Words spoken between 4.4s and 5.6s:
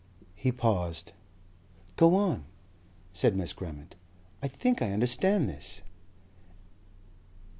"I think I understand